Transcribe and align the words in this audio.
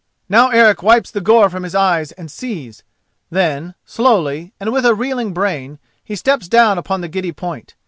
Now 0.27 0.49
Eric 0.49 0.81
wipes 0.81 1.11
the 1.11 1.21
gore 1.21 1.47
from 1.51 1.61
his 1.61 1.75
eyes 1.75 2.11
and 2.13 2.31
sees. 2.31 2.81
Then, 3.29 3.75
slowly, 3.85 4.51
and 4.59 4.73
with 4.73 4.83
a 4.83 4.95
reeling 4.95 5.31
brain, 5.31 5.77
he 6.03 6.15
steps 6.15 6.47
down 6.47 6.79
upon 6.79 7.01
the 7.01 7.07
giddy 7.07 7.31
point. 7.31 7.75